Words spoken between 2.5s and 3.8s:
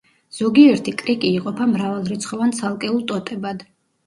ცალკეულ ტოტებად.